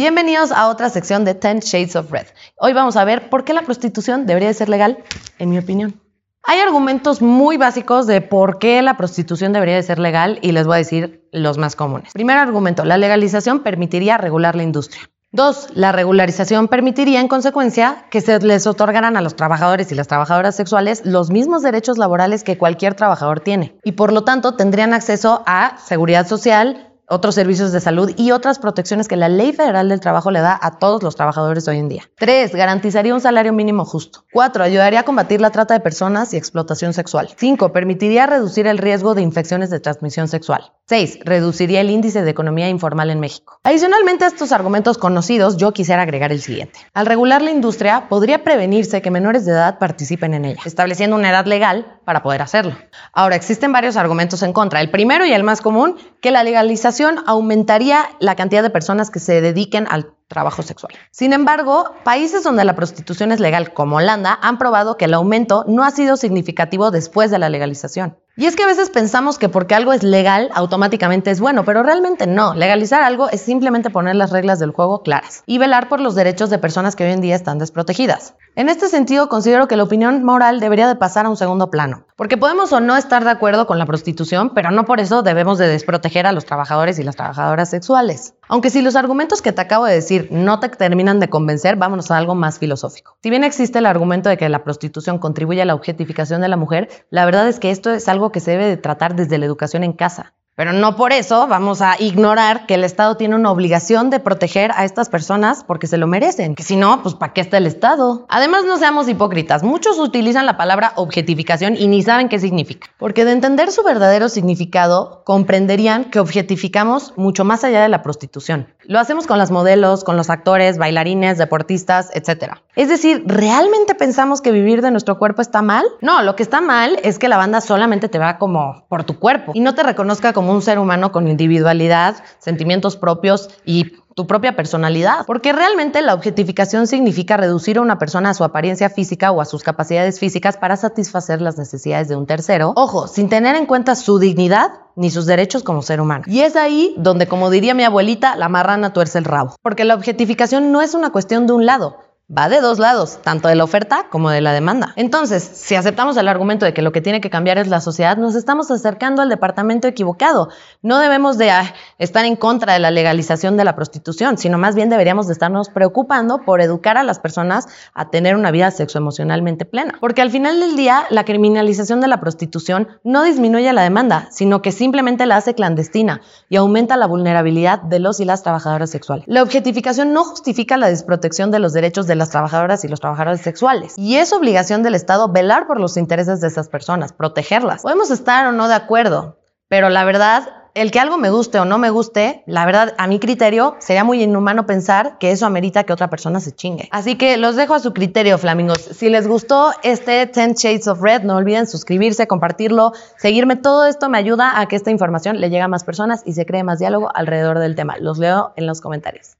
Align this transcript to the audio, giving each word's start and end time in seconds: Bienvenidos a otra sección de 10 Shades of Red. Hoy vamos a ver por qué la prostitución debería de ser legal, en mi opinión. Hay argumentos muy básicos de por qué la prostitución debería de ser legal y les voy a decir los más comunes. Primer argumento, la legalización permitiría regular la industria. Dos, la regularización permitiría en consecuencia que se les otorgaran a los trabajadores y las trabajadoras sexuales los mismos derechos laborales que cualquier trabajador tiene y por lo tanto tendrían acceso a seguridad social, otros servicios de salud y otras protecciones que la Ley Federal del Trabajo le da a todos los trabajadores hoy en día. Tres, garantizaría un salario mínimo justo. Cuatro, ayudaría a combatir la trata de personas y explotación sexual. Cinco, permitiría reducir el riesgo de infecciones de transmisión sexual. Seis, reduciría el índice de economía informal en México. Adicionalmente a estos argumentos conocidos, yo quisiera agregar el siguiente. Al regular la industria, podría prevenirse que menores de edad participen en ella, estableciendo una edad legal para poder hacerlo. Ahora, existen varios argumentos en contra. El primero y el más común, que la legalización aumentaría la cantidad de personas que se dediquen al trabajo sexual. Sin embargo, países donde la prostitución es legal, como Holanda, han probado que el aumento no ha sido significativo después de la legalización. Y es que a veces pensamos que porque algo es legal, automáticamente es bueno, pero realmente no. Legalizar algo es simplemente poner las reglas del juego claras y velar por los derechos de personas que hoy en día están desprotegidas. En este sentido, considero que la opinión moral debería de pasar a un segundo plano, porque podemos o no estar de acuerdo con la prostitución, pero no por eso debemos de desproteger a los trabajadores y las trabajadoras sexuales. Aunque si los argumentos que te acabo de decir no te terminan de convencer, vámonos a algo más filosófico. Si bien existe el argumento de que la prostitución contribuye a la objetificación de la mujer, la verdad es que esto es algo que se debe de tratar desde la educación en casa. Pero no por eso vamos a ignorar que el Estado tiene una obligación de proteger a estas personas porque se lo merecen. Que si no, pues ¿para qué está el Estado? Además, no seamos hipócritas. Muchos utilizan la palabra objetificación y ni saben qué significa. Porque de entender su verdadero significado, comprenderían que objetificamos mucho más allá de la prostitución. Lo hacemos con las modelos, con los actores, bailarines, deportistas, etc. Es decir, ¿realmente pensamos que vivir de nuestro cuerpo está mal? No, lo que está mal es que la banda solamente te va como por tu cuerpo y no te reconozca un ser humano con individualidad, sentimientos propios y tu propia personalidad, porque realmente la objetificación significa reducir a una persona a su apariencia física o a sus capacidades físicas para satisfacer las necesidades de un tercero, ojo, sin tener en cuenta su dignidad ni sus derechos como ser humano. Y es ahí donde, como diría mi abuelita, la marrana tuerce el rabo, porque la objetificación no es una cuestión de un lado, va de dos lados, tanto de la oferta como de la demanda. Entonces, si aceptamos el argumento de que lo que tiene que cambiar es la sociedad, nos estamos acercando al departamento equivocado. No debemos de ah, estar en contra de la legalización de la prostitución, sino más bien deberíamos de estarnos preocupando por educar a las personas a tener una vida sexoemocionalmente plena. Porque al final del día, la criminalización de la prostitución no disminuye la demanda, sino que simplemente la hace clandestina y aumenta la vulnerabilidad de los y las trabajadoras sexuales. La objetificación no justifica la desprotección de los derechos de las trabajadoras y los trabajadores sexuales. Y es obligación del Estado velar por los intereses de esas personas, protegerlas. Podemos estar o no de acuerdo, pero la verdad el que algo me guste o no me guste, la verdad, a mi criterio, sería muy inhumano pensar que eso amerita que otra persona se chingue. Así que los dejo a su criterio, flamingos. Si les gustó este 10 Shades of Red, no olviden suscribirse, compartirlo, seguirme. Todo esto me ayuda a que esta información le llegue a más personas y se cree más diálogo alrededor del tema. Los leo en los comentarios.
Bienvenidos 0.00 0.50
a 0.50 0.68
otra 0.68 0.88
sección 0.88 1.26
de 1.26 1.34
10 1.34 1.62
Shades 1.62 1.94
of 1.94 2.10
Red. 2.10 2.28
Hoy 2.56 2.72
vamos 2.72 2.96
a 2.96 3.04
ver 3.04 3.28
por 3.28 3.44
qué 3.44 3.52
la 3.52 3.60
prostitución 3.60 4.24
debería 4.24 4.48
de 4.48 4.54
ser 4.54 4.70
legal, 4.70 5.04
en 5.38 5.50
mi 5.50 5.58
opinión. 5.58 6.00
Hay 6.42 6.58
argumentos 6.58 7.20
muy 7.20 7.58
básicos 7.58 8.06
de 8.06 8.22
por 8.22 8.58
qué 8.58 8.80
la 8.80 8.96
prostitución 8.96 9.52
debería 9.52 9.74
de 9.74 9.82
ser 9.82 9.98
legal 9.98 10.38
y 10.40 10.52
les 10.52 10.66
voy 10.66 10.76
a 10.76 10.78
decir 10.78 11.28
los 11.32 11.58
más 11.58 11.76
comunes. 11.76 12.14
Primer 12.14 12.38
argumento, 12.38 12.86
la 12.86 12.96
legalización 12.96 13.60
permitiría 13.60 14.16
regular 14.16 14.56
la 14.56 14.62
industria. 14.62 15.02
Dos, 15.32 15.68
la 15.74 15.92
regularización 15.92 16.68
permitiría 16.68 17.20
en 17.20 17.28
consecuencia 17.28 18.06
que 18.10 18.22
se 18.22 18.38
les 18.38 18.66
otorgaran 18.66 19.18
a 19.18 19.20
los 19.20 19.36
trabajadores 19.36 19.92
y 19.92 19.94
las 19.94 20.08
trabajadoras 20.08 20.56
sexuales 20.56 21.02
los 21.04 21.30
mismos 21.30 21.60
derechos 21.60 21.98
laborales 21.98 22.42
que 22.42 22.56
cualquier 22.56 22.94
trabajador 22.94 23.40
tiene 23.40 23.76
y 23.84 23.92
por 23.92 24.14
lo 24.14 24.24
tanto 24.24 24.56
tendrían 24.56 24.94
acceso 24.94 25.42
a 25.44 25.76
seguridad 25.76 26.26
social, 26.26 26.89
otros 27.10 27.34
servicios 27.34 27.72
de 27.72 27.80
salud 27.80 28.12
y 28.16 28.30
otras 28.30 28.58
protecciones 28.58 29.08
que 29.08 29.16
la 29.16 29.28
Ley 29.28 29.52
Federal 29.52 29.88
del 29.88 30.00
Trabajo 30.00 30.30
le 30.30 30.40
da 30.40 30.58
a 30.60 30.78
todos 30.78 31.02
los 31.02 31.16
trabajadores 31.16 31.66
hoy 31.68 31.78
en 31.78 31.88
día. 31.88 32.04
Tres, 32.16 32.54
garantizaría 32.54 33.12
un 33.12 33.20
salario 33.20 33.52
mínimo 33.52 33.84
justo. 33.84 34.24
Cuatro, 34.32 34.62
ayudaría 34.62 35.00
a 35.00 35.04
combatir 35.04 35.40
la 35.40 35.50
trata 35.50 35.74
de 35.74 35.80
personas 35.80 36.32
y 36.32 36.36
explotación 36.36 36.92
sexual. 36.92 37.28
Cinco, 37.36 37.72
permitiría 37.72 38.26
reducir 38.26 38.66
el 38.66 38.78
riesgo 38.78 39.14
de 39.14 39.22
infecciones 39.22 39.70
de 39.70 39.80
transmisión 39.80 40.28
sexual. 40.28 40.72
Seis, 40.86 41.18
reduciría 41.24 41.80
el 41.80 41.90
índice 41.90 42.22
de 42.22 42.30
economía 42.30 42.68
informal 42.68 43.10
en 43.10 43.20
México. 43.20 43.58
Adicionalmente 43.62 44.24
a 44.24 44.28
estos 44.28 44.52
argumentos 44.52 44.98
conocidos, 44.98 45.56
yo 45.56 45.72
quisiera 45.72 46.02
agregar 46.02 46.32
el 46.32 46.40
siguiente. 46.40 46.80
Al 46.94 47.06
regular 47.06 47.42
la 47.42 47.50
industria, 47.50 48.08
podría 48.08 48.42
prevenirse 48.44 49.02
que 49.02 49.10
menores 49.10 49.44
de 49.44 49.52
edad 49.52 49.78
participen 49.78 50.34
en 50.34 50.44
ella, 50.44 50.60
estableciendo 50.64 51.16
una 51.16 51.30
edad 51.30 51.46
legal 51.46 51.99
para 52.10 52.24
poder 52.24 52.42
hacerlo. 52.42 52.74
Ahora, 53.12 53.36
existen 53.36 53.70
varios 53.70 53.96
argumentos 53.96 54.42
en 54.42 54.52
contra. 54.52 54.80
El 54.80 54.90
primero 54.90 55.24
y 55.24 55.32
el 55.32 55.44
más 55.44 55.60
común, 55.60 55.96
que 56.20 56.32
la 56.32 56.42
legalización 56.42 57.22
aumentaría 57.24 58.04
la 58.18 58.34
cantidad 58.34 58.64
de 58.64 58.70
personas 58.70 59.10
que 59.10 59.20
se 59.20 59.40
dediquen 59.40 59.86
al 59.88 60.12
trabajo 60.26 60.62
sexual. 60.62 60.92
Sin 61.12 61.32
embargo, 61.32 61.94
países 62.02 62.42
donde 62.42 62.64
la 62.64 62.74
prostitución 62.74 63.30
es 63.30 63.38
legal, 63.38 63.72
como 63.72 63.96
Holanda, 63.96 64.38
han 64.42 64.58
probado 64.58 64.96
que 64.96 65.04
el 65.04 65.14
aumento 65.14 65.64
no 65.68 65.84
ha 65.84 65.92
sido 65.92 66.16
significativo 66.16 66.90
después 66.90 67.30
de 67.30 67.38
la 67.38 67.48
legalización. 67.48 68.16
Y 68.36 68.46
es 68.46 68.56
que 68.56 68.62
a 68.62 68.66
veces 68.66 68.90
pensamos 68.90 69.38
que 69.38 69.48
porque 69.48 69.74
algo 69.74 69.92
es 69.92 70.02
legal, 70.02 70.50
automáticamente 70.54 71.30
es 71.30 71.40
bueno, 71.40 71.64
pero 71.64 71.82
realmente 71.82 72.26
no. 72.26 72.54
Legalizar 72.54 73.02
algo 73.02 73.28
es 73.28 73.40
simplemente 73.40 73.90
poner 73.90 74.14
las 74.14 74.30
reglas 74.30 74.58
del 74.58 74.70
juego 74.70 75.02
claras 75.02 75.42
y 75.46 75.58
velar 75.58 75.88
por 75.88 76.00
los 76.00 76.14
derechos 76.14 76.48
de 76.48 76.58
personas 76.58 76.96
que 76.96 77.04
hoy 77.04 77.12
en 77.12 77.20
día 77.20 77.34
están 77.34 77.58
desprotegidas. 77.58 78.34
En 78.60 78.68
este 78.68 78.88
sentido, 78.88 79.30
considero 79.30 79.68
que 79.68 79.76
la 79.76 79.84
opinión 79.84 80.22
moral 80.22 80.60
debería 80.60 80.86
de 80.86 80.94
pasar 80.94 81.24
a 81.24 81.30
un 81.30 81.38
segundo 81.38 81.70
plano, 81.70 82.04
porque 82.14 82.36
podemos 82.36 82.70
o 82.74 82.80
no 82.80 82.94
estar 82.94 83.24
de 83.24 83.30
acuerdo 83.30 83.66
con 83.66 83.78
la 83.78 83.86
prostitución, 83.86 84.52
pero 84.54 84.70
no 84.70 84.84
por 84.84 85.00
eso 85.00 85.22
debemos 85.22 85.56
de 85.56 85.66
desproteger 85.66 86.26
a 86.26 86.32
los 86.32 86.44
trabajadores 86.44 86.98
y 86.98 87.02
las 87.02 87.16
trabajadoras 87.16 87.70
sexuales. 87.70 88.34
Aunque 88.48 88.68
si 88.68 88.82
los 88.82 88.96
argumentos 88.96 89.40
que 89.40 89.52
te 89.52 89.62
acabo 89.62 89.86
de 89.86 89.94
decir 89.94 90.28
no 90.30 90.60
te 90.60 90.68
terminan 90.68 91.20
de 91.20 91.30
convencer, 91.30 91.76
vámonos 91.76 92.10
a 92.10 92.18
algo 92.18 92.34
más 92.34 92.58
filosófico. 92.58 93.16
Si 93.22 93.30
bien 93.30 93.44
existe 93.44 93.78
el 93.78 93.86
argumento 93.86 94.28
de 94.28 94.36
que 94.36 94.46
la 94.50 94.62
prostitución 94.62 95.16
contribuye 95.16 95.62
a 95.62 95.64
la 95.64 95.74
objetificación 95.74 96.42
de 96.42 96.48
la 96.48 96.58
mujer, 96.58 96.90
la 97.08 97.24
verdad 97.24 97.48
es 97.48 97.60
que 97.60 97.70
esto 97.70 97.90
es 97.90 98.08
algo 98.08 98.30
que 98.30 98.40
se 98.40 98.50
debe 98.50 98.66
de 98.66 98.76
tratar 98.76 99.16
desde 99.16 99.38
la 99.38 99.46
educación 99.46 99.84
en 99.84 99.94
casa. 99.94 100.34
Pero 100.60 100.74
no 100.74 100.94
por 100.94 101.14
eso 101.14 101.46
vamos 101.46 101.80
a 101.80 101.96
ignorar 101.98 102.66
que 102.66 102.74
el 102.74 102.84
Estado 102.84 103.16
tiene 103.16 103.34
una 103.34 103.50
obligación 103.50 104.10
de 104.10 104.20
proteger 104.20 104.72
a 104.74 104.84
estas 104.84 105.08
personas 105.08 105.64
porque 105.64 105.86
se 105.86 105.96
lo 105.96 106.06
merecen. 106.06 106.54
Que 106.54 106.62
si 106.62 106.76
no, 106.76 107.02
pues 107.02 107.14
¿para 107.14 107.32
qué 107.32 107.40
está 107.40 107.56
el 107.56 107.66
Estado? 107.66 108.26
Además, 108.28 108.66
no 108.66 108.76
seamos 108.76 109.08
hipócritas. 109.08 109.62
Muchos 109.62 109.98
utilizan 109.98 110.44
la 110.44 110.58
palabra 110.58 110.92
objetificación 110.96 111.78
y 111.78 111.88
ni 111.88 112.02
saben 112.02 112.28
qué 112.28 112.38
significa. 112.38 112.88
Porque 112.98 113.24
de 113.24 113.32
entender 113.32 113.72
su 113.72 113.82
verdadero 113.82 114.28
significado, 114.28 115.22
comprenderían 115.24 116.10
que 116.10 116.20
objetificamos 116.20 117.14
mucho 117.16 117.42
más 117.46 117.64
allá 117.64 117.80
de 117.80 117.88
la 117.88 118.02
prostitución. 118.02 118.68
Lo 118.82 118.98
hacemos 118.98 119.26
con 119.26 119.38
las 119.38 119.50
modelos, 119.50 120.04
con 120.04 120.18
los 120.18 120.28
actores, 120.28 120.76
bailarines, 120.76 121.38
deportistas, 121.38 122.10
etc. 122.12 122.56
Es 122.76 122.88
decir, 122.88 123.22
¿realmente 123.24 123.94
pensamos 123.94 124.42
que 124.42 124.52
vivir 124.52 124.82
de 124.82 124.90
nuestro 124.90 125.18
cuerpo 125.18 125.40
está 125.40 125.62
mal? 125.62 125.86
No, 126.02 126.22
lo 126.22 126.36
que 126.36 126.42
está 126.42 126.60
mal 126.60 126.98
es 127.02 127.18
que 127.18 127.28
la 127.28 127.36
banda 127.36 127.62
solamente 127.62 128.08
te 128.08 128.18
va 128.18 128.36
como 128.36 128.84
por 128.88 129.04
tu 129.04 129.18
cuerpo 129.18 129.52
y 129.54 129.60
no 129.60 129.74
te 129.74 129.84
reconozca 129.84 130.32
un 130.50 130.62
ser 130.62 130.78
humano 130.78 131.12
con 131.12 131.28
individualidad, 131.28 132.22
sentimientos 132.38 132.96
propios 132.96 133.48
y 133.64 133.92
tu 134.14 134.26
propia 134.26 134.56
personalidad, 134.56 135.24
porque 135.26 135.52
realmente 135.52 136.02
la 136.02 136.14
objetificación 136.14 136.86
significa 136.86 137.36
reducir 137.36 137.78
a 137.78 137.80
una 137.80 137.98
persona 137.98 138.30
a 138.30 138.34
su 138.34 138.44
apariencia 138.44 138.90
física 138.90 139.30
o 139.30 139.40
a 139.40 139.44
sus 139.44 139.62
capacidades 139.62 140.18
físicas 140.18 140.56
para 140.56 140.76
satisfacer 140.76 141.40
las 141.40 141.56
necesidades 141.56 142.08
de 142.08 142.16
un 142.16 142.26
tercero, 142.26 142.72
ojo, 142.76 143.06
sin 143.06 143.28
tener 143.28 143.56
en 143.56 143.66
cuenta 143.66 143.94
su 143.94 144.18
dignidad 144.18 144.72
ni 144.96 145.10
sus 145.10 145.26
derechos 145.26 145.62
como 145.62 145.82
ser 145.82 146.00
humano. 146.00 146.24
Y 146.26 146.40
es 146.40 146.56
ahí 146.56 146.94
donde, 146.98 147.28
como 147.28 147.50
diría 147.50 147.74
mi 147.74 147.84
abuelita, 147.84 148.36
la 148.36 148.48
marrana 148.48 148.92
tuerce 148.92 149.18
el 149.18 149.24
rabo, 149.24 149.54
porque 149.62 149.84
la 149.84 149.94
objetificación 149.94 150.72
no 150.72 150.82
es 150.82 150.94
una 150.94 151.10
cuestión 151.10 151.46
de 151.46 151.52
un 151.52 151.64
lado, 151.64 151.96
va 152.36 152.48
de 152.48 152.60
dos 152.60 152.78
lados, 152.78 153.18
tanto 153.22 153.48
de 153.48 153.56
la 153.56 153.64
oferta 153.64 154.06
como 154.08 154.30
de 154.30 154.40
la 154.40 154.52
demanda. 154.52 154.92
Entonces, 154.96 155.42
si 155.42 155.74
aceptamos 155.74 156.16
el 156.16 156.28
argumento 156.28 156.64
de 156.64 156.72
que 156.72 156.82
lo 156.82 156.92
que 156.92 157.00
tiene 157.00 157.20
que 157.20 157.30
cambiar 157.30 157.58
es 157.58 157.66
la 157.66 157.80
sociedad, 157.80 158.16
nos 158.16 158.36
estamos 158.36 158.70
acercando 158.70 159.20
al 159.20 159.28
departamento 159.28 159.88
equivocado. 159.88 160.48
No 160.82 160.98
debemos 160.98 161.38
de 161.38 161.50
ah, 161.50 161.74
estar 161.98 162.24
en 162.24 162.36
contra 162.36 162.74
de 162.74 162.78
la 162.78 162.90
legalización 162.92 163.56
de 163.56 163.64
la 163.64 163.74
prostitución, 163.74 164.38
sino 164.38 164.58
más 164.58 164.76
bien 164.76 164.90
deberíamos 164.90 165.26
de 165.26 165.32
estarnos 165.32 165.70
preocupando 165.70 166.42
por 166.44 166.60
educar 166.60 166.96
a 166.96 167.02
las 167.02 167.18
personas 167.18 167.66
a 167.94 168.10
tener 168.10 168.36
una 168.36 168.52
vida 168.52 168.70
sexoemocionalmente 168.70 169.64
plena. 169.64 169.94
Porque 170.00 170.22
al 170.22 170.30
final 170.30 170.60
del 170.60 170.76
día, 170.76 171.06
la 171.10 171.24
criminalización 171.24 172.00
de 172.00 172.08
la 172.08 172.20
prostitución 172.20 172.88
no 173.02 173.24
disminuye 173.24 173.72
la 173.72 173.82
demanda, 173.82 174.28
sino 174.30 174.62
que 174.62 174.70
simplemente 174.70 175.26
la 175.26 175.36
hace 175.36 175.54
clandestina 175.54 176.20
y 176.48 176.56
aumenta 176.56 176.96
la 176.96 177.06
vulnerabilidad 177.06 177.82
de 177.82 177.98
los 177.98 178.20
y 178.20 178.24
las 178.24 178.44
trabajadoras 178.44 178.90
sexuales. 178.90 179.24
La 179.26 179.42
objetificación 179.42 180.12
no 180.12 180.24
justifica 180.24 180.76
la 180.76 180.88
desprotección 180.88 181.50
de 181.50 181.58
los 181.58 181.72
derechos 181.72 182.06
de 182.06 182.19
las 182.20 182.30
trabajadoras 182.30 182.84
y 182.84 182.88
los 182.88 183.00
trabajadores 183.00 183.40
sexuales. 183.40 183.94
Y 183.96 184.16
es 184.16 184.32
obligación 184.32 184.84
del 184.84 184.94
Estado 184.94 185.28
velar 185.28 185.66
por 185.66 185.80
los 185.80 185.96
intereses 185.96 186.40
de 186.40 186.46
esas 186.46 186.68
personas, 186.68 187.12
protegerlas. 187.12 187.82
Podemos 187.82 188.12
estar 188.12 188.46
o 188.46 188.52
no 188.52 188.68
de 188.68 188.74
acuerdo, 188.74 189.38
pero 189.68 189.88
la 189.88 190.04
verdad 190.04 190.60
el 190.74 190.90
que 190.90 191.00
algo 191.00 191.18
me 191.18 191.30
guste 191.30 191.58
o 191.58 191.64
no 191.64 191.78
me 191.78 191.90
guste, 191.90 192.44
la 192.46 192.64
verdad, 192.64 192.94
a 192.96 193.06
mi 193.06 193.18
criterio, 193.18 193.76
sería 193.80 194.04
muy 194.04 194.22
inhumano 194.22 194.66
pensar 194.66 195.18
que 195.18 195.32
eso 195.32 195.46
amerita 195.46 195.84
que 195.84 195.92
otra 195.92 196.10
persona 196.10 196.40
se 196.40 196.52
chingue. 196.52 196.88
Así 196.92 197.16
que 197.16 197.36
los 197.36 197.56
dejo 197.56 197.74
a 197.74 197.80
su 197.80 197.92
criterio, 197.92 198.38
flamingos. 198.38 198.78
Si 198.78 199.08
les 199.10 199.26
gustó 199.26 199.72
este 199.82 200.26
10 200.26 200.54
Shades 200.56 200.86
of 200.86 201.00
Red, 201.00 201.22
no 201.22 201.36
olviden 201.36 201.66
suscribirse, 201.66 202.26
compartirlo, 202.26 202.92
seguirme. 203.18 203.56
Todo 203.56 203.86
esto 203.86 204.08
me 204.08 204.18
ayuda 204.18 204.60
a 204.60 204.66
que 204.66 204.76
esta 204.76 204.90
información 204.90 205.40
le 205.40 205.50
llegue 205.50 205.62
a 205.62 205.68
más 205.68 205.84
personas 205.84 206.22
y 206.24 206.34
se 206.34 206.46
cree 206.46 206.62
más 206.62 206.78
diálogo 206.78 207.10
alrededor 207.14 207.58
del 207.58 207.74
tema. 207.74 207.96
Los 207.98 208.18
leo 208.18 208.52
en 208.56 208.66
los 208.66 208.80
comentarios. 208.80 209.39